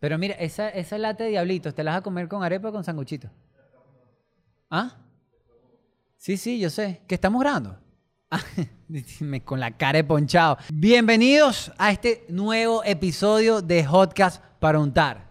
[0.00, 2.84] Pero mira, esa, lata de diablitos, ¿te la vas a comer con arepa o con
[2.84, 3.28] sanguchito?
[4.70, 4.96] ¿Ah?
[6.16, 7.02] Sí, sí, yo sé.
[7.06, 7.78] ¿Que estamos grabando?
[8.30, 10.58] Ah, con la cara de ponchado.
[10.72, 15.28] Bienvenidos a este nuevo episodio de Hotcast para untar.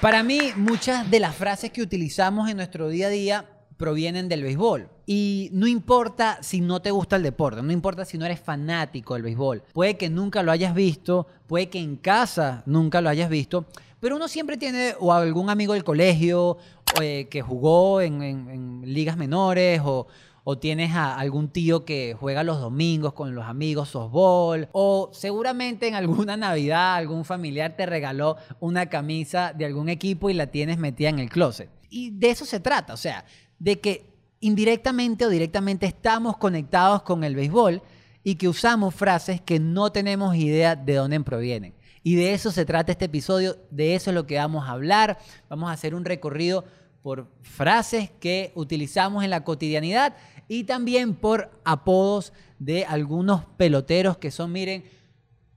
[0.00, 4.42] Para mí, muchas de las frases que utilizamos en nuestro día a día provienen del
[4.42, 4.88] béisbol.
[5.06, 9.14] Y no importa si no te gusta el deporte, no importa si no eres fanático
[9.14, 9.62] del béisbol.
[9.72, 13.66] Puede que nunca lo hayas visto, puede que en casa nunca lo hayas visto,
[14.00, 16.58] pero uno siempre tiene o algún amigo del colegio
[17.00, 20.06] eh, que jugó en, en- ligas menores o,
[20.44, 25.88] o tienes a algún tío que juega los domingos con los amigos softball, o seguramente
[25.88, 30.78] en alguna Navidad algún familiar te regaló una camisa de algún equipo y la tienes
[30.78, 31.68] metida en el closet.
[31.88, 33.24] Y de eso se trata, o sea,
[33.58, 37.82] de que indirectamente o directamente estamos conectados con el béisbol
[38.22, 41.74] y que usamos frases que no tenemos idea de dónde provienen.
[42.02, 45.18] Y de eso se trata este episodio, de eso es lo que vamos a hablar.
[45.48, 46.64] Vamos a hacer un recorrido
[47.02, 50.16] por frases que utilizamos en la cotidianidad
[50.48, 54.84] y también por apodos de algunos peloteros que son, miren,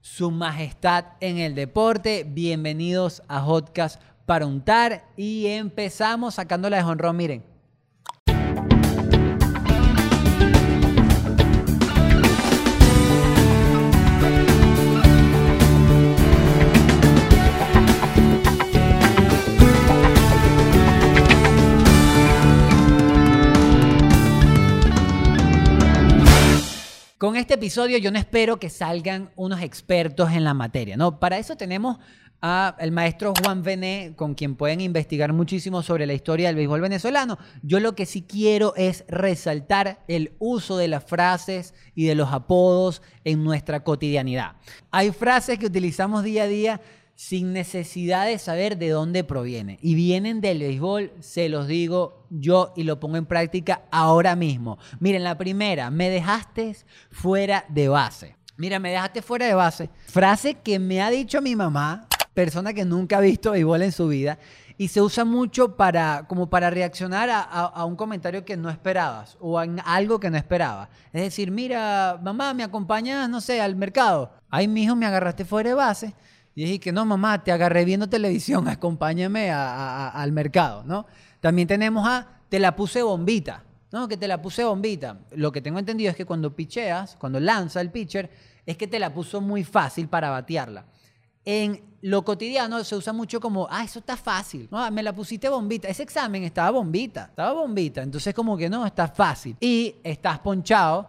[0.00, 2.24] su majestad en el deporte.
[2.24, 7.49] Bienvenidos a Hotcast para untar y empezamos sacándola de jonrón, miren.
[27.20, 31.20] Con este episodio yo no espero que salgan unos expertos en la materia, ¿no?
[31.20, 31.98] Para eso tenemos
[32.40, 37.36] al maestro Juan Vené, con quien pueden investigar muchísimo sobre la historia del béisbol venezolano.
[37.60, 42.32] Yo lo que sí quiero es resaltar el uso de las frases y de los
[42.32, 44.52] apodos en nuestra cotidianidad.
[44.90, 46.80] Hay frases que utilizamos día a día
[47.20, 49.78] sin necesidad de saber de dónde proviene.
[49.82, 54.78] Y vienen del béisbol, se los digo yo y lo pongo en práctica ahora mismo.
[55.00, 56.74] Miren, la primera, me dejaste
[57.10, 58.36] fuera de base.
[58.56, 59.90] Mira, me dejaste fuera de base.
[60.06, 64.08] Frase que me ha dicho mi mamá, persona que nunca ha visto béisbol en su
[64.08, 64.38] vida,
[64.78, 69.58] y se usa mucho para, como para reaccionar a, un comentario que no esperabas o
[69.58, 70.88] a algo que no esperabas.
[71.12, 74.32] Es decir, mira, mamá, ¿me acompañas, no sé, al mercado?
[74.48, 76.14] Ay, mijo, me agarraste fuera de base.
[76.60, 81.06] Y dije que no, mamá, te agarré viendo televisión, acompáñame al mercado, ¿no?
[81.40, 84.06] También tenemos a te la puse bombita, ¿no?
[84.06, 85.20] Que te la puse bombita.
[85.30, 88.30] Lo que tengo entendido es que cuando picheas, cuando lanza el pitcher,
[88.66, 90.84] es que te la puso muy fácil para batearla.
[91.46, 94.68] En lo cotidiano se usa mucho como, ah, eso está fácil.
[94.70, 95.88] No, me la pusiste bombita.
[95.88, 98.02] Ese examen estaba bombita, estaba bombita.
[98.02, 99.56] Entonces como que no, está fácil.
[99.60, 101.08] Y estás ponchado,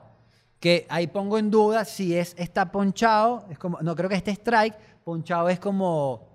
[0.61, 4.29] que ahí pongo en duda si es está ponchado, es como, no creo que este
[4.31, 6.27] strike, ponchado es como,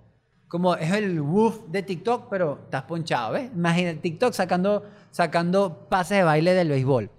[0.47, 3.51] como es el woof de TikTok, pero estás ponchado, ¿ves?
[3.53, 7.11] Imagina TikTok sacando, sacando pases de baile del béisbol.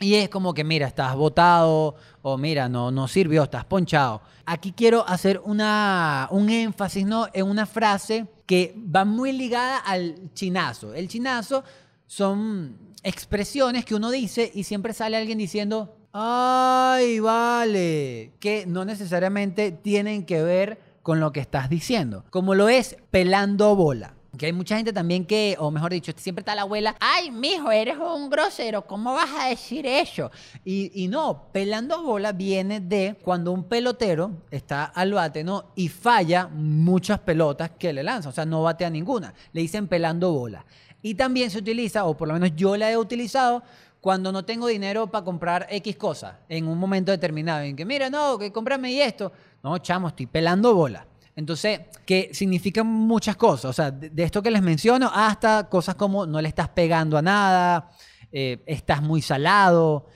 [0.00, 4.22] Y es como que, mira, estás botado o mira, no, no sirvió, estás ponchado.
[4.46, 7.26] Aquí quiero hacer una, un énfasis ¿no?
[7.32, 10.94] en una frase que va muy ligada al chinazo.
[10.94, 11.64] El chinazo
[12.06, 19.72] son expresiones que uno dice y siempre sale alguien diciendo, ay, vale, que no necesariamente
[19.72, 24.14] tienen que ver con lo que estás diciendo, como lo es pelando bola.
[24.36, 27.72] Que hay mucha gente también que, o mejor dicho, siempre está la abuela, ay, mijo,
[27.72, 30.30] eres un grosero, ¿cómo vas a decir eso?
[30.64, 35.72] Y, y no, pelando bola viene de cuando un pelotero está al bate, ¿no?
[35.74, 39.34] Y falla muchas pelotas que le lanza, o sea, no batea ninguna.
[39.52, 40.64] Le dicen pelando bola.
[41.00, 43.62] Y también se utiliza, o por lo menos yo la he utilizado,
[44.00, 47.62] cuando no tengo dinero para comprar X cosas en un momento determinado.
[47.62, 49.32] En que, mira, no, que cómprame y esto.
[49.62, 51.06] No, chamo, estoy pelando bola.
[51.34, 53.66] Entonces, que significan muchas cosas.
[53.66, 57.22] O sea, de, esto que les menciono hasta cosas como no le estás pegando a
[57.22, 57.90] nada,
[58.32, 60.06] eh, estás muy salado,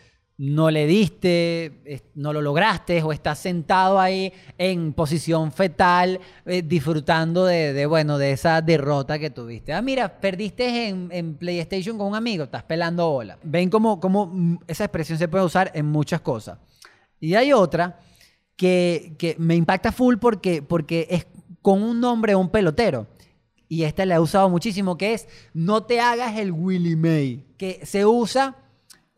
[0.42, 7.44] no le diste, no lo lograste, o estás sentado ahí en posición fetal, eh, disfrutando
[7.44, 9.72] de, bueno, de esa derrota que tuviste.
[9.72, 13.38] Ah, mira, perdiste en, en PlayStation con un amigo, estás pelando bola.
[13.44, 16.58] Ven cómo, cómo mm, esa expresión se puede usar en muchas cosas.
[17.20, 18.00] Y hay otra
[18.56, 21.28] que, que me impacta full porque, porque es
[21.60, 23.06] con un nombre un pelotero.
[23.68, 27.86] Y esta la he usado muchísimo, que es no te hagas el Willy May, que
[27.86, 28.56] se usa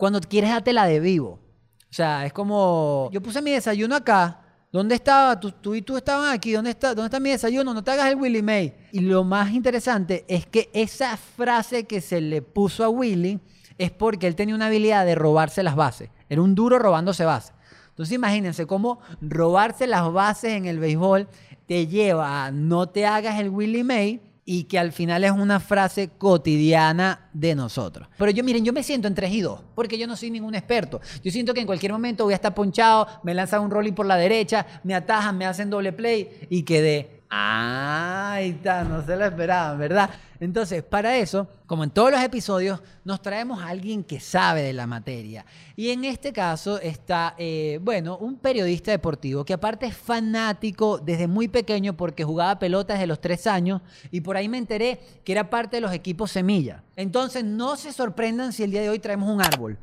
[0.05, 1.41] cuando quieres darte la de vivo.
[1.89, 4.39] O sea, es como, yo puse mi desayuno acá,
[4.71, 5.41] ¿dónde estaba?
[5.41, 7.73] Tú, y tú estaban aquí, ¿dónde está, ¿dónde está mi desayuno?
[7.73, 8.75] No te hagas el Willy May.
[8.93, 13.41] Y lo más interesante es que esa frase que se le puso a Willy
[13.79, 16.11] es porque él tenía una habilidad de robarse las bases.
[16.29, 17.55] Era un duro robándose bases.
[17.89, 21.29] Entonces imagínense cómo robarse las bases en el béisbol
[21.67, 25.61] te lleva a no te hagas el Willie May y que al final es una
[25.61, 28.09] frase cotidiana de nosotros.
[28.19, 30.55] Pero yo, miren, yo me siento en 3 y 2, porque yo no soy ningún
[30.55, 31.01] experto.
[31.23, 34.07] Yo siento que en cualquier momento voy a estar ponchado, me lanzan un rolling por
[34.07, 37.14] la derecha, me atajan, me hacen doble play y quedé.
[37.37, 40.09] Ah, ahí está, no se lo esperaban, ¿verdad?
[40.39, 44.73] Entonces, para eso, como en todos los episodios, nos traemos a alguien que sabe de
[44.73, 45.45] la materia.
[45.75, 51.27] Y en este caso está, eh, bueno, un periodista deportivo que aparte es fanático desde
[51.27, 53.83] muy pequeño porque jugaba pelota desde los tres años
[54.13, 56.85] y por ahí me enteré que era parte de los equipos Semilla.
[56.95, 59.77] Entonces, no se sorprendan si el día de hoy traemos un árbol.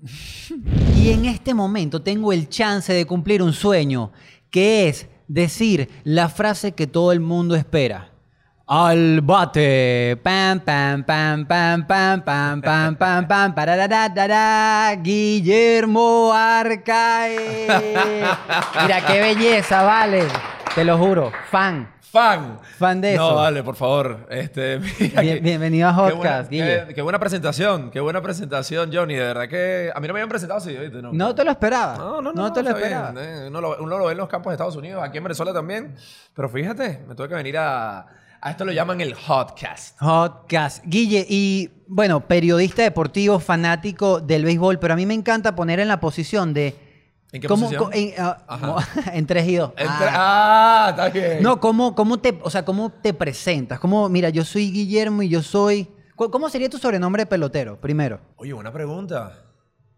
[0.96, 4.10] y en este momento tengo el chance de cumplir un sueño,
[4.50, 8.08] que es decir la frase que todo el mundo espera.
[8.66, 10.18] Al bate.
[10.22, 17.66] Pam, pam, pam, pam, pam, pam, pam, pam, pam, pararararara, Guillermo Arcae.
[18.82, 20.26] Mira qué belleza, vale.
[20.74, 21.32] Te lo juro.
[21.50, 21.99] Fan.
[22.10, 22.58] Fan.
[22.78, 23.30] Fan de eso.
[23.30, 24.26] No, vale, por favor.
[24.30, 26.84] Este, mira Bien- que- bienvenido a qué buena- Hotcast, Guille.
[26.88, 29.14] Qué, qué buena presentación, qué buena presentación, Johnny.
[29.14, 31.00] De verdad que a mí no me habían presentado así, ¿oíste?
[31.02, 31.96] No, No te lo esperaba.
[31.96, 33.12] no, no, no, te lo bien, esperaba.
[33.16, 35.52] eh, Uno lo, uno lo ve en los campos de Estados Unidos, aquí en Venezuela
[35.52, 35.94] también.
[36.34, 38.06] Pero fíjate, me tuve que venir a...
[38.42, 39.98] A esto lo llaman el Hotcast.
[40.00, 40.82] Hotcast.
[40.86, 45.88] Guille, y bueno, periodista deportivo, fanático del béisbol, pero a mí me encanta poner en
[45.88, 46.74] la posición de.
[47.32, 47.90] ¿En qué cómo- posición?
[47.92, 48.78] en, ah, mo-
[49.12, 49.70] en 3 y 2.
[49.76, 50.86] Entre- ah.
[50.90, 51.42] está bien.
[51.42, 53.78] No, ¿cómo, cómo te, o sea, ¿cómo te presentas?
[53.78, 55.88] ¿Cómo, mira, yo soy Guillermo y yo soy...
[56.16, 58.20] ¿Cu- ¿Cómo sería tu sobrenombre de pelotero, primero?
[58.36, 59.44] Oye, buena pregunta.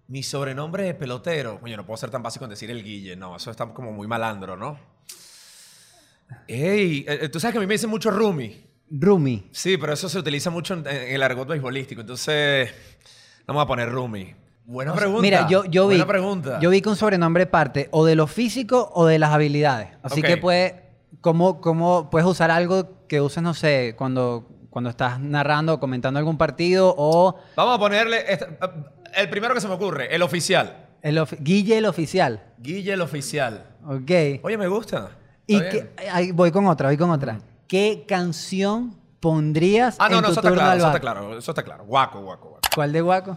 [0.08, 1.58] Mi sobrenombre de pelotero.
[1.62, 3.17] Oye, no puedo ser tan básico en decir el Guille.
[3.17, 4.79] No, eso está como muy malandro, ¿no?
[6.49, 8.67] Ey, eh, tú sabes que a mí me dicen mucho Rumi.
[8.90, 9.49] Rumi.
[9.52, 12.00] Sí, pero eso se utiliza mucho en, en el argot beisbolístico.
[12.02, 12.70] Entonces,
[13.46, 14.34] vamos a poner Rumi.
[14.64, 15.22] Buena pregunta.
[15.22, 15.96] Mira, yo, yo vi...
[15.96, 16.58] Buena pregunta.
[16.60, 19.88] Yo vi que un sobrenombre parte o de lo físico o de las habilidades.
[20.02, 20.90] Así que puede...
[21.20, 26.18] ¿cómo, ¿Cómo puedes usar algo que uses, no sé, cuando, cuando estás narrando o comentando
[26.18, 27.36] algún partido o...
[27.56, 28.24] Vamos a ponerle
[29.14, 30.88] el primero que se me ocurre, el oficial.
[31.02, 32.42] El ofi- Guille el oficial.
[32.58, 33.66] Guille el oficial.
[33.86, 34.40] Ok.
[34.42, 35.10] Oye, me gusta.
[35.46, 37.40] Y que, ahí voy con otra, voy con otra.
[37.66, 41.38] ¿Qué canción pondrías Ah, no, en no, tu eso está claro, al eso está claro,
[41.38, 41.84] eso está claro.
[41.84, 42.68] Guaco, guaco, guaco.
[42.74, 43.36] ¿Cuál de Guaco?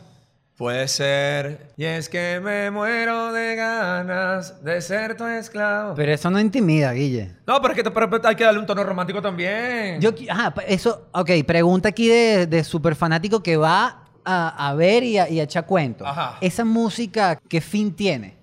[0.57, 1.67] Puede ser.
[1.75, 5.95] Y es que me muero de ganas de ser tu esclavo.
[5.95, 7.35] Pero eso no intimida, Guille.
[7.45, 9.99] No, pero es que te- pero hay que darle un tono romántico también.
[9.99, 14.69] Yo, qui- ajá, pa- eso, ok, pregunta aquí de, de super fanático que va a,
[14.69, 16.07] a ver y a, y a echar cuentos.
[16.07, 16.37] Ajá.
[16.39, 18.37] Esa música, ¿qué fin tiene?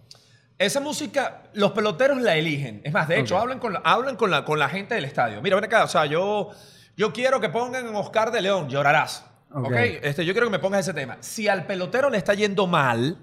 [0.59, 2.83] Esa música, los peloteros la eligen.
[2.85, 5.41] Es más, de hecho, hablan, con la, hablan con, la, con la gente del estadio.
[5.41, 6.51] Mira, ven acá, o sea, yo,
[6.95, 9.25] yo quiero que pongan en Oscar de León, llorarás.
[9.55, 9.67] Ok.
[9.67, 9.73] ¿Ok?
[10.03, 11.17] Este, yo quiero que me pongas ese tema.
[11.21, 13.17] Si al pelotero le está yendo mal,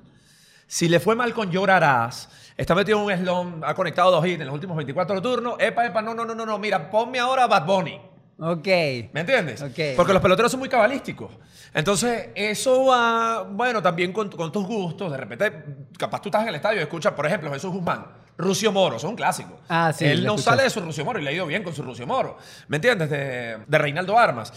[0.68, 4.40] si le fue mal con llorarás, está metido en un slum, ha conectado dos hits
[4.42, 7.48] en los últimos 24 turnos, epa, epa, no, no, no, no, no, mira, ponme ahora
[7.48, 8.00] Bad Bunny.
[8.42, 8.68] Ok.
[9.12, 9.62] ¿Me entiendes?
[9.62, 9.96] Ok.
[9.98, 11.32] Porque los peloteros son muy cabalísticos.
[11.74, 15.12] Entonces, eso va, bueno, también con, con tus gustos.
[15.12, 15.52] De repente,
[15.98, 18.06] capaz tú estás en el estadio y escuchas, por ejemplo, Jesús Guzmán,
[18.38, 19.60] Rucio Moro, son un clásico.
[19.68, 20.44] Ah, sí, Él no escuché.
[20.52, 22.38] sale de su Rucio Moro y le ha ido bien con su Rucio Moro.
[22.70, 23.10] ¿Me entiendes?
[23.10, 24.54] De, de Reinaldo Armas.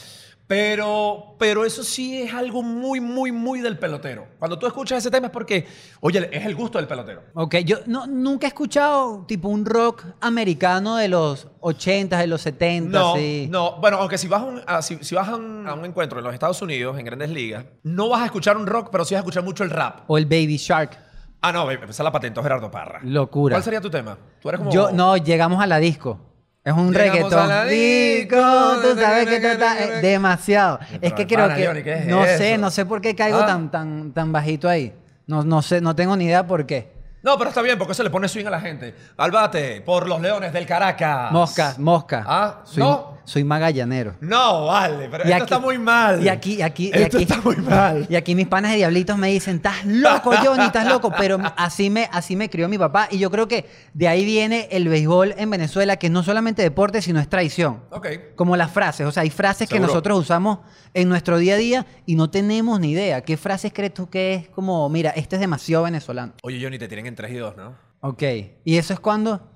[0.53, 4.27] Pero, pero eso sí es algo muy, muy, muy del pelotero.
[4.39, 5.67] Cuando tú escuchas ese tema es porque,
[6.01, 7.23] oye, es el gusto del pelotero.
[7.33, 12.43] Ok, yo no, nunca he escuchado tipo un rock americano de los 80, de los
[12.43, 13.49] 70, No, sí.
[13.51, 13.81] no.
[13.81, 16.19] Bueno, aunque si vas, a un, a- si, si vas a un, a un encuentro
[16.19, 19.15] en los Estados Unidos, en grandes ligas, no vas a escuchar un rock, pero sí
[19.15, 20.01] vas a escuchar mucho el rap.
[20.07, 20.99] O el Baby Shark.
[21.41, 23.01] Ah, no, esa la patentó Gerardo Parra.
[23.03, 23.55] Locura.
[23.55, 24.19] ¿Cuál sería tu tema?
[24.43, 24.71] Tú eres como...
[24.71, 26.32] Yo, no, llegamos a la disco.
[26.65, 27.39] Es un Llegamos reggaetón.
[27.41, 30.79] a la disco, disco, tú sabes que tú estás- eh, demasiado.
[31.01, 33.47] Es que creo que Johnny, ¿qué es no sé, no sé por qué caigo Ah.
[33.47, 34.93] tan tan tan bajito ahí.
[35.27, 36.93] No, no sé, no tengo ni idea por qué.
[37.23, 38.95] No, pero está bien, porque eso le pone swing a la gente.
[39.17, 41.31] Al bate, por los Leones del Caracas.
[41.31, 42.25] Mosca, mosca.
[42.27, 43.19] Ah, soy, no.
[43.25, 44.17] soy magallanero.
[44.21, 46.21] No, vale, pero esto está muy mal.
[46.23, 48.07] Y aquí, y aquí, y Esto aquí- está muy mal.
[48.11, 51.13] Y aquí mis panas de diablitos me dicen, estás loco, Johnny, estás loco.
[51.17, 53.07] Pero así me, así me crió mi papá.
[53.11, 57.03] Y yo creo que de ahí viene el béisbol en Venezuela, que no solamente deporte,
[57.03, 57.85] sino es tradición.
[57.91, 58.09] Ok.
[58.35, 59.07] Como las frases.
[59.07, 60.59] O sea, hay frases que nosotros usamos
[60.95, 63.21] en nuestro día a día y no tenemos ni idea.
[63.23, 66.33] ¿Qué frases crees tú que es como, mira, este es demasiado venezolano?
[66.43, 67.77] Oye, Johnny, te tienen en 3 y 2, ¿no?
[68.01, 68.23] Ok.
[68.65, 69.49] ¿Y eso es cuando?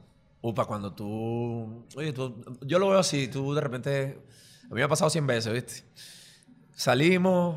[0.42, 1.86] Upa, cuando tú...
[1.96, 2.44] Oye, tú...
[2.60, 4.18] Yo lo veo así, tú de repente...
[4.64, 5.82] A mí me ha pasado 100 veces, ¿viste?
[6.74, 7.56] Salimos,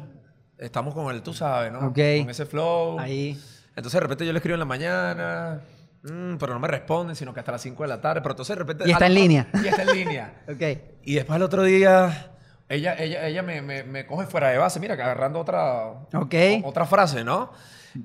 [0.57, 1.79] estamos con el, tú sabes, ¿no?
[1.87, 1.99] Ok.
[2.21, 2.99] Con ese flow.
[2.99, 3.37] Ahí.
[3.75, 5.61] Entonces de repente yo le escribo en la mañana,
[6.03, 8.21] mm, pero no me responden, sino que hasta las 5 de la tarde.
[8.21, 8.83] Pero entonces de repente...
[8.87, 9.47] Y está en línea.
[9.63, 10.43] Y está en línea.
[10.47, 10.79] Ok.
[11.03, 12.31] Y después al otro día,
[12.67, 16.35] ella, ella, ella me, me, me coge fuera de base, mira, que agarrando otra, Ok.
[16.63, 17.51] o- otra frase, ¿no?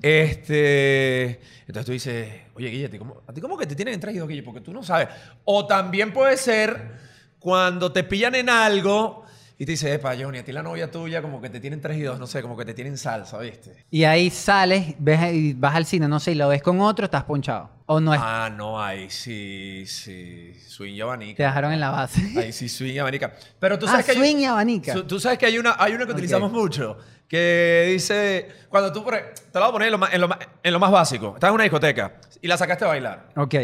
[0.01, 3.99] Este, entonces tú dices, oye, Guille, ¿a ti cómo, ¿a ti cómo que te tienen
[3.99, 4.43] traído, Guille?
[4.43, 5.07] Porque tú no sabes.
[5.45, 6.93] O también puede ser
[7.39, 9.23] cuando te pillan en algo
[9.57, 11.97] y te dice, epa, Johnny, a ti la novia tuya como que te tienen tres
[11.97, 13.85] y dos, no sé, como que te tienen salsa, ¿viste?
[13.89, 17.05] Y ahí sales, ves, y vas al cine, no sé, y lo ves con otro,
[17.05, 17.69] estás ponchado.
[17.85, 21.37] O no es, Ah, no, ahí sí, sí, swing y abanica.
[21.37, 22.19] te dejaron en la base.
[22.37, 23.33] Ahí sí, swing y abanica.
[23.59, 24.93] Pero tú Ah, sabes que hay- swing y abanica.
[25.07, 26.17] Tú sabes que hay una, hay una que Ok.
[26.17, 30.13] utilizamos mucho, que dice, cuando tú, por- te lo voy a poner en lo, más,
[30.13, 32.89] en, lo más, en lo más básico, estás en una discoteca y la sacaste a
[32.89, 33.29] bailar.
[33.35, 33.55] Ok.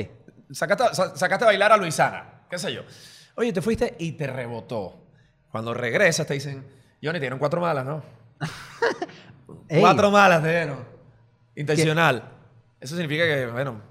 [0.51, 2.81] Sacaste, sa- sacaste a bailar a Luisana, qué sé yo.
[3.35, 4.97] Oye, te fuiste y te rebotó.
[5.51, 6.65] Cuando regresas te dicen,
[7.03, 8.03] Johnny, te dieron cuatro malas, ¿no?
[9.69, 10.85] Ey, Cuatro malas te dieron.
[11.55, 12.23] Intencional.
[12.79, 13.81] Eso significa que, bueno,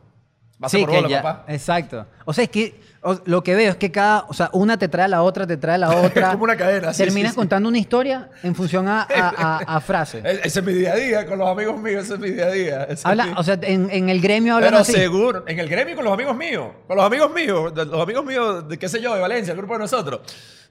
[0.61, 1.45] vas a por ya- papá.
[1.53, 2.07] Exacto.
[2.25, 4.87] O sea, es que o- lo que veo es que cada, o sea, una te
[4.87, 6.27] trae a la otra, te trae a la otra.
[6.27, 9.77] Es como una cadena, sí, Terminas sí, contando una historia en función a, a, a-
[9.77, 10.23] a frase.
[10.25, 12.51] Ese es mi día a día con los amigos míos, ese es mi día a
[12.51, 12.89] día.
[13.05, 14.93] Habla, mi- o sea, en, en el gremio hablan Pero así.
[14.93, 18.25] seguro, en el gremio con los amigos míos, con los amigos míos, de- los amigos
[18.25, 20.21] míos, de qué sé yo, de Valencia, el grupo de nosotros.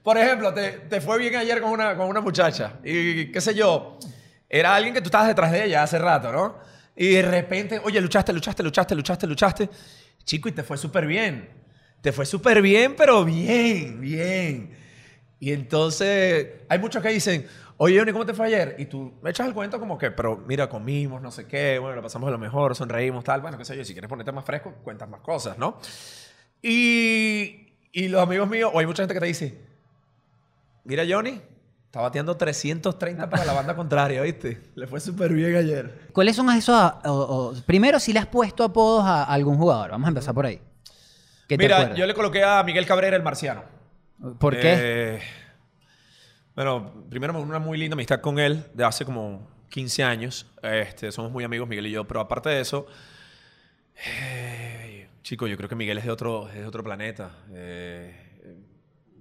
[0.04, 3.54] Por ejemplo, te, te fue bien ayer con una, con una muchacha y qué sé
[3.54, 3.98] yo,
[4.48, 6.54] era alguien que tú estabas detrás de ella hace rato, ¿no?
[7.00, 9.70] Y de repente, oye, luchaste, luchaste, luchaste, luchaste, luchaste.
[10.22, 11.48] Chico, y te fue súper bien.
[12.02, 14.76] Te fue súper bien, pero bien, bien.
[15.38, 17.46] Y entonces, hay muchos que dicen,
[17.78, 18.76] oye, Johnny, ¿cómo te fue ayer?
[18.78, 21.96] Y tú me echas el cuento como que, pero mira, comimos, no sé qué, bueno,
[21.96, 23.40] lo pasamos de lo mejor, sonreímos, tal.
[23.40, 25.78] Bueno, qué sé yo, si quieres ponerte más fresco, cuentas más cosas, ¿no?
[26.60, 29.58] Y, y los amigos míos, o hay mucha gente que te dice,
[30.84, 31.40] mira, Johnny,
[31.90, 34.60] está bateando 330 para la banda contraria, ¿viste?
[34.76, 36.08] Le fue súper bien ayer.
[36.12, 36.72] ¿Cuáles son esos?
[36.76, 39.90] a- o- o- primero, si le has puesto apodos a algún jugador.
[39.90, 40.60] Vamos a empezar por ahí.
[41.48, 41.98] ¿Qué te Mira, acuerdas?
[41.98, 43.64] yo le coloqué a Miguel Cabrera el marciano.
[44.38, 44.74] ¿Por qué?
[45.16, 45.20] Eh,
[46.54, 50.46] bueno, primero una muy linda amistad con él de hace como 15 años.
[50.62, 52.06] Este, somos muy amigos, Miguel y yo.
[52.06, 52.86] Pero aparte de eso,
[54.06, 57.32] eh, chico, yo creo que Miguel es de otro, es de otro planeta.
[57.52, 58.14] Eh,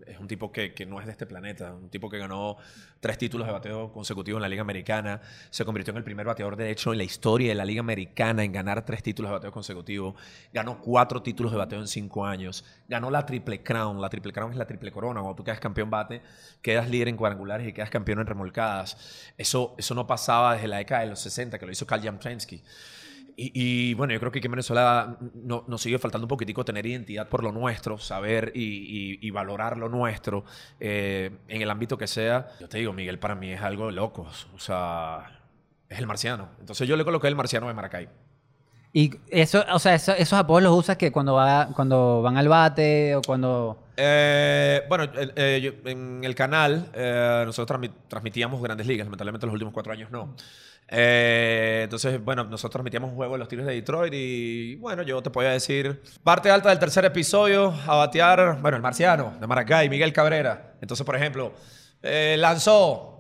[0.10, 1.74] es un tipo que, que no es de este planeta.
[1.74, 2.58] Un tipo que ganó
[3.00, 5.22] tres títulos de bateo consecutivos en la Liga Americana.
[5.50, 8.52] Se convirtió en el primer bateador derecho en la historia de la Liga Americana en
[8.52, 10.16] ganar tres títulos de bateo consecutivos.
[10.54, 12.66] Ganó cuatro títulos de bateo en cinco años.
[12.88, 14.02] Ganó la Triple Crown.
[14.02, 15.22] La Triple Crown es la triple corona.
[15.22, 16.22] Cuando tú quedas campeón bate,
[16.62, 19.34] quedas líder en cuadrangulares y quedas campeón en remolcadas.
[19.38, 22.62] Eso, eso no pasaba desde la década de los 60, que lo hizo Karl Jamtrensky.
[23.54, 26.86] Y, bueno, yo creo que aquí en Venezuela no- nos sigue faltando un poquitico tener
[26.86, 30.44] identidad por lo nuestro, saber y, y- y valorar lo nuestro
[30.80, 32.48] eh, en el ámbito que sea.
[32.60, 34.48] Yo te digo, Miguel para mí es algo de locos.
[34.56, 35.42] O sea,
[35.88, 36.50] es el marciano.
[36.60, 38.10] Entonces yo le coloqué el marciano de Maracay.
[38.92, 42.48] Y eso, o sea, eso- esos apodos los usas que cuando, va, cuando van al
[42.48, 43.84] bate o cuando...
[43.98, 49.46] Eh, bueno, el- eh, yo- en el canal eh, nosotros transmi- transmitíamos grandes ligas, lamentablemente
[49.46, 50.36] los últimos cuatro años no.
[50.92, 55.22] Eh, entonces, bueno, nosotros transmitíamos un juego de los Tigres de Detroit y bueno, yo
[55.22, 59.88] te podía decir, parte alta del tercer episodio, a batear, bueno, el marciano de Maracay,
[59.88, 60.74] Miguel Cabrera.
[60.82, 61.54] Entonces, por ejemplo,
[62.02, 63.19] eh, lanzó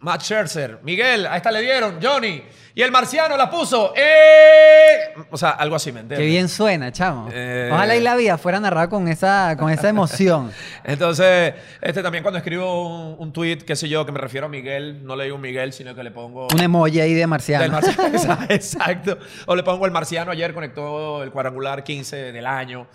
[0.00, 2.40] Matt Scherzer, Miguel, a esta le dieron, Johnny,
[2.72, 5.12] y el marciano la puso, ¡eh!
[5.30, 6.24] O sea, algo así, ¿me entiendes?
[6.24, 7.28] Qué bien suena, chamo.
[7.32, 7.68] Eh.
[7.72, 10.52] Ojalá y la vida fuera narrada con esa, con esa emoción.
[10.84, 14.48] Entonces, este también cuando escribo un, un tweet, qué sé yo, que me refiero a
[14.48, 16.46] Miguel, no le digo Miguel, sino que le pongo...
[16.54, 17.62] Un emoji ahí de marciano.
[17.64, 18.08] del marciano.
[18.16, 19.18] Exa- Exacto.
[19.46, 22.86] O le pongo el marciano, ayer conectó el cuadrangular 15 del año.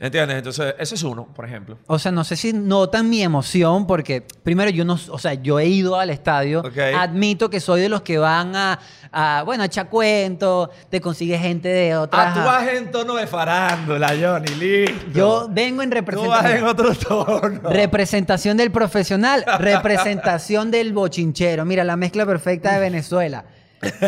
[0.00, 0.38] ¿Entiendes?
[0.38, 1.76] Entonces, ese es uno, por ejemplo.
[1.88, 5.58] O sea, no sé si notan mi emoción porque primero yo no, o sea, yo
[5.58, 6.62] he ido al estadio,
[6.96, 8.78] admito que soy de los que van a,
[9.10, 12.28] a, bueno, a echar cuentos, te consigues gente de otras.
[12.28, 15.06] Ah, tú vas en tono de farándula, Johnny, listo.
[15.12, 15.96] Yo vengo en Tú
[16.28, 16.64] vas en representación.
[16.68, 17.70] otro tono.
[17.70, 21.64] Representación del profesional, representación del bochinchero.
[21.64, 23.46] Mira, la mezcla perfecta de Venezuela.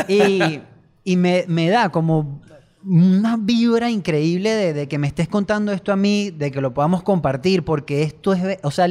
[0.06, 0.60] Y,
[1.02, 2.42] y me, me da como
[2.84, 6.72] una vibra increíble de, de que me estés contando esto a mí, de que lo
[6.72, 8.88] podamos compartir, porque esto es, o sea,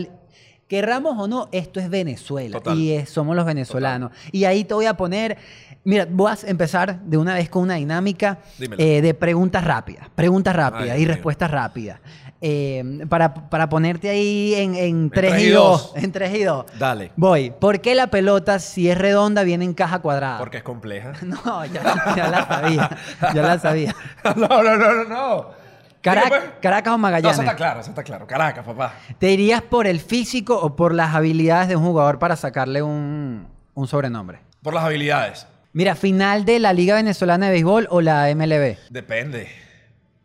[0.68, 2.78] querramos o no, esto es Venezuela Total.
[2.78, 4.12] y es- somos los venezolanos.
[4.32, 5.38] Y ahí te voy a poner,
[5.84, 8.40] mira, voy a empezar de una vez con una dinámica
[8.78, 12.00] eh, de preguntas rápidas, preguntas rápidas Ay, y respuestas rápidas.
[12.42, 15.94] Eh, para, para ponerte ahí en, en 3 tres y y 2.
[15.94, 16.04] dos.
[16.04, 16.66] En 3 y 2.
[16.80, 17.12] Dale.
[17.18, 17.52] Voy.
[17.52, 20.38] ¿Por qué la pelota, si es redonda, viene en caja cuadrada?
[20.38, 21.12] Porque es compleja.
[21.22, 22.90] No, ya, ya la sabía.
[23.34, 23.96] Ya la sabía.
[24.38, 25.60] no, no, no, no, no.
[26.02, 26.44] Carac- pues.
[26.62, 27.34] Caracas o No, Magallanes.
[27.34, 28.26] eso está claro, eso está claro.
[28.26, 28.94] Caracas, papá.
[29.18, 33.48] ¿Te irías por el físico o por las habilidades de un jugador para sacarle un,
[33.74, 34.40] un sobrenombre?
[34.64, 35.46] Por las habilidades.
[35.74, 38.78] Mira, final de la Liga Venezolana de Béisbol o la MLB.
[38.90, 39.50] Depende.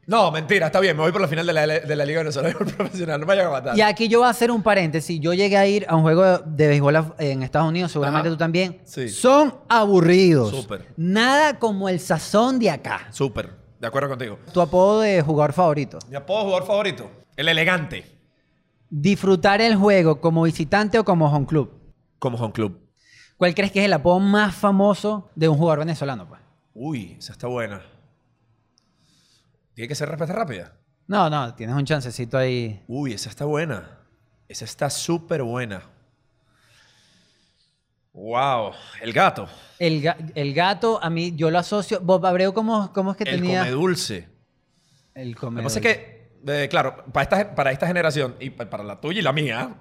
[0.06, 0.96] No, mentira, está bien.
[0.96, 3.20] Me voy por la final de la, de la Liga Venezolana Profesional.
[3.20, 3.76] No me vayan a matar.
[3.76, 5.18] Y aquí yo voy a hacer un paréntesis.
[5.20, 8.34] Yo llegué a ir a un juego de béisbol en Estados Unidos, seguramente Ajá.
[8.34, 8.80] tú también.
[8.84, 9.08] Sí.
[9.08, 10.50] Son aburridos.
[10.50, 10.86] Súper.
[10.96, 13.08] Nada como el sazón de acá.
[13.10, 13.50] Súper.
[13.80, 14.38] De acuerdo contigo.
[14.52, 15.98] Tu apodo de jugador favorito.
[16.08, 17.10] Mi apodo jugador favorito.
[17.36, 18.04] El elegante.
[18.90, 21.70] Disfrutar el juego como visitante o como home club.
[22.18, 22.80] Como home club.
[23.36, 26.28] ¿Cuál crees que es el apodo más famoso de un jugador venezolano?
[26.28, 26.40] Pues?
[26.72, 27.82] Uy, esa está buena.
[29.74, 30.72] Tiene que ser respuesta rápida.
[31.06, 32.82] No, no, tienes un chancecito ahí.
[32.88, 33.98] Uy, esa está buena.
[34.48, 35.82] Esa está súper buena.
[38.12, 38.72] Wow.
[39.02, 39.48] El gato.
[39.78, 42.00] El, ga- el gato, a mí, yo lo asocio.
[42.00, 43.60] Bob Abreu, ¿cómo, cómo es que El tenía?
[43.60, 44.28] come dulce.
[45.14, 48.50] El Lo come que pasa es que, eh, claro, para esta, para esta generación y
[48.50, 49.74] pa- para la tuya y la mía,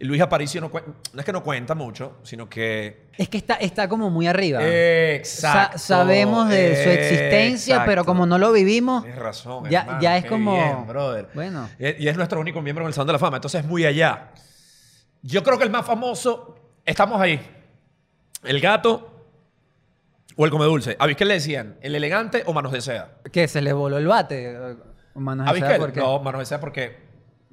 [0.00, 0.70] Luis Aparicio no,
[1.12, 3.06] no es que no cuenta mucho, sino que...
[3.16, 4.58] Es que está, está como muy arriba.
[4.62, 5.78] Exacto.
[5.78, 10.16] Sa- sabemos de su existencia, pero como no lo vivimos, Tienes razón, ya, hermano, ya
[10.16, 10.52] es como...
[10.54, 11.28] bien, brother.
[11.34, 13.84] Bueno, Y es nuestro único miembro en el Salón de la Fama, entonces es muy
[13.86, 14.32] allá.
[15.22, 17.40] Yo creo que el más famoso, estamos ahí.
[18.42, 19.10] El gato
[20.36, 20.96] o el come dulce.
[20.98, 23.12] ¿A Vizquel le decían el elegante o manos de seda?
[23.32, 23.48] ¿qué?
[23.48, 24.76] ¿Se le voló el bate?
[25.14, 25.78] Manos ¿A de seda.
[25.96, 27.03] No, manos de seda porque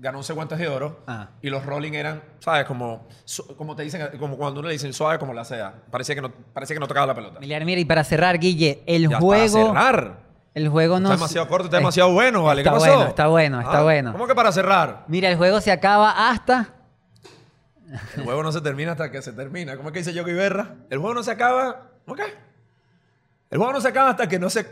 [0.02, 1.30] ganó 11 guantes de oro Ah.
[1.42, 2.66] y los rolling eran, ¿sabes?
[2.66, 3.08] Como,
[3.56, 5.76] como te dicen, como cuando uno le dicen suave como la seda.
[5.92, 7.38] Parecía que no, parecía que no tocaba la pelota.
[7.38, 9.74] Emiliano, mira, y para cerrar, Guille, el Ya, juego...
[9.74, 10.32] Para cerrar.
[10.54, 11.08] El juego no...
[11.08, 12.62] Está demasiado corto, está demasiado bueno, ¿vale?
[12.62, 12.92] Está ¿Qué pasó?
[12.96, 14.12] bueno, está bueno, está Ah, bueno.
[14.12, 15.06] ¿Cómo que para cerrar?
[15.08, 16.74] Mira, el juego se acaba hasta...
[18.18, 19.78] El juego no se termina hasta que se termina.
[19.78, 20.76] ¿Cómo es que dice Yogi Berra?
[20.90, 21.90] El juego no se acaba.
[22.06, 22.24] ¿Cómo qué?
[23.50, 24.66] El juego no se acaba hasta que no se.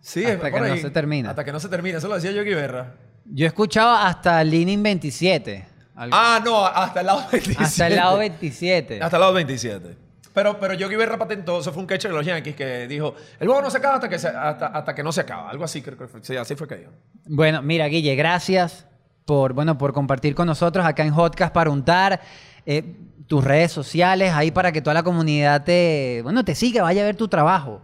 [0.00, 1.30] Sí, Hasta que no se termina.
[1.30, 1.98] Hasta que no se termina.
[1.98, 2.94] Eso lo decía Yogi Berra.
[3.30, 5.66] Yo escuchaba hasta el inning 27.
[5.96, 7.64] algo- Ah, no, hasta el lado 27.
[7.64, 9.02] hasta el lado 27.
[9.02, 9.96] Hasta el lado 27.
[10.32, 13.46] Pero, pero Yogi Berra patentó, eso fue un catcher de los Yankees que dijo: el
[13.48, 15.48] juego no se acaba hasta que, se- hasta, hasta que no se acaba.
[15.50, 16.20] Algo así, creo que fue.
[16.22, 16.90] Sí, así fue que dijo.
[17.26, 18.86] Bueno, mira, Guille, gracias
[19.24, 22.20] por, bueno, por compartir con nosotros acá en Hotcast para untar
[22.66, 27.02] eh, tus redes sociales ahí para que toda la comunidad te, bueno, te siga, vaya
[27.02, 27.80] a ver tu trabajo.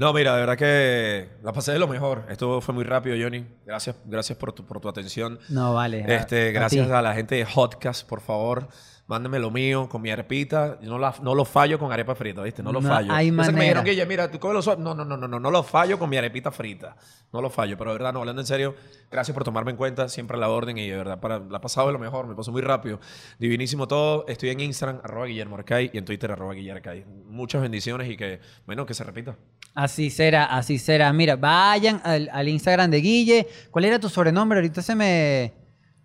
[0.00, 2.24] No, mira, de verdad que la pasé de lo mejor.
[2.30, 3.44] Esto fue muy rápido, Johnny.
[3.66, 5.38] Gracias, gracias por tu, por tu atención.
[5.50, 6.02] No, vale.
[6.04, 6.92] a- Este, a gracias ti.
[6.94, 8.68] a, la gente de Hotcast, por favor.
[9.10, 10.78] Mándenme lo mío con mi arepita.
[10.80, 12.62] Yo no, la- no lo fallo con arepa frita, ¿viste?
[12.62, 13.12] No lo No fallo.
[13.12, 13.60] hay que me manera.
[13.60, 14.80] dijeron, Guille, mira, tú cógelo suave.
[14.80, 16.94] No, no, no, no, no, no lo fallo con mi arepita frita.
[17.32, 18.76] No lo fallo, pero de verdad, no, hablando en serio,
[19.10, 21.60] gracias por tomarme en cuenta, siempre a la orden y de verdad, para, la he
[21.60, 23.00] pasado de lo mejor, me pasó muy rápido.
[23.40, 24.26] Divinísimo todo.
[24.28, 27.04] Estoy en Instagram, arroba Guillermo Arcay, y en Twitter, arroba Guillermo Arcay.
[27.26, 29.34] Muchas bendiciones y que, bueno, que se repita.
[29.74, 31.12] Así será, así será.
[31.12, 33.48] Mira, vayan al, al Instagram de Guille.
[33.72, 34.58] ¿Cuál era tu sobrenombre?
[34.58, 35.52] Ahorita se me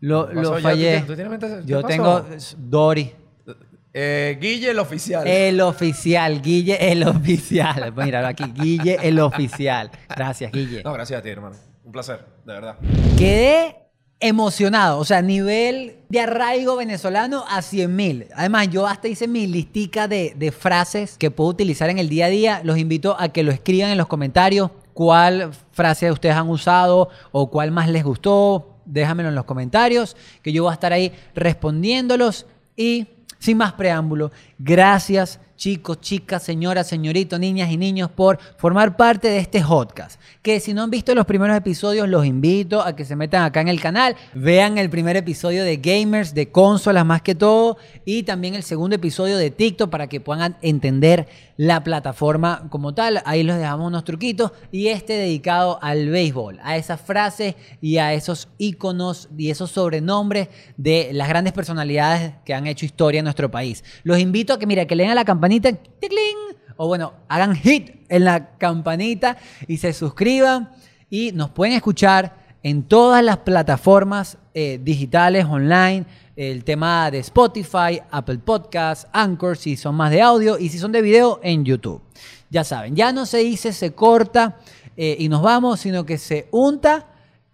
[0.01, 0.83] lo, ¿Qué lo fallé.
[0.89, 1.87] tienes- tú tienes mente- qué Yo pasó?
[1.87, 2.25] tengo
[2.57, 3.11] Dori.
[3.97, 5.25] Eh, Guille, el oficial.
[5.25, 7.93] El oficial, Guille el oficial.
[7.97, 9.89] Mira, aquí, Guille el oficial.
[10.09, 10.83] Gracias, Guille.
[10.83, 11.55] No, gracias a ti, hermano.
[11.85, 12.75] Un placer, de verdad.
[13.17, 13.77] Quedé
[14.19, 18.27] emocionado, o sea, nivel de arraigo venezolano a 100 mil.
[18.35, 22.25] Además, yo hasta hice mi listica de, de frases que puedo utilizar en el día
[22.25, 22.61] a día.
[22.63, 24.71] Los invito a que lo escriban en los comentarios.
[24.93, 28.74] ¿Cuál frase ustedes han usado o cuál más les gustó?
[28.85, 32.45] Déjamelo en los comentarios, que yo voy a estar ahí respondiéndolos.
[32.75, 33.07] Y
[33.39, 39.37] sin más preámbulo, gracias chicos, chicas, señoras, señoritos, niñas y niños por formar parte de
[39.37, 40.19] este podcast.
[40.41, 43.61] Que si no han visto los primeros episodios, los invito a que se metan acá
[43.61, 48.23] en el canal, vean el primer episodio de Gamers, de consolas más que todo, y
[48.23, 53.21] también el segundo episodio de TikTok para que puedan entender la plataforma como tal.
[53.25, 58.13] Ahí les dejamos unos truquitos y este dedicado al béisbol, a esas frases y a
[58.13, 63.49] esos iconos y esos sobrenombres de las grandes personalidades que han hecho historia en nuestro
[63.51, 63.83] país.
[64.03, 65.77] Los invito a que, mira, que le den a la campanita,
[66.77, 70.71] o bueno, hagan hit en la campanita y se suscriban
[71.09, 76.05] y nos pueden escuchar en todas las plataformas eh, digitales, online,
[76.35, 80.91] el tema de Spotify, Apple Podcasts, Anchor, si son más de audio y si son
[80.91, 82.01] de video, en YouTube.
[82.49, 84.57] Ya saben, ya no se dice se corta
[84.97, 87.07] eh, y nos vamos, sino que se unta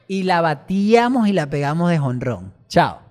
[0.07, 2.53] y la batíamos y la pegamos de jonrón.
[2.69, 3.10] Chao.